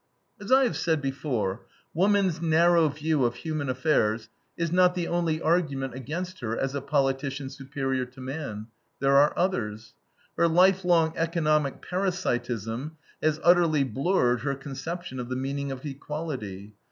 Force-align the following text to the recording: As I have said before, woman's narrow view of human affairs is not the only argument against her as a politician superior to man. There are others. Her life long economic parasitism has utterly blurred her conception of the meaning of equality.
As 0.39 0.51
I 0.51 0.63
have 0.63 0.77
said 0.77 0.99
before, 0.99 1.67
woman's 1.93 2.41
narrow 2.41 2.89
view 2.89 3.23
of 3.23 3.35
human 3.35 3.69
affairs 3.69 4.29
is 4.57 4.71
not 4.71 4.95
the 4.95 5.07
only 5.07 5.39
argument 5.39 5.93
against 5.93 6.39
her 6.39 6.57
as 6.57 6.73
a 6.73 6.81
politician 6.81 7.51
superior 7.51 8.05
to 8.05 8.19
man. 8.19 8.65
There 8.99 9.15
are 9.15 9.31
others. 9.37 9.93
Her 10.37 10.47
life 10.47 10.83
long 10.83 11.13
economic 11.15 11.83
parasitism 11.83 12.97
has 13.21 13.39
utterly 13.43 13.83
blurred 13.83 14.39
her 14.39 14.55
conception 14.55 15.19
of 15.19 15.29
the 15.29 15.35
meaning 15.35 15.71
of 15.71 15.85
equality. 15.85 16.73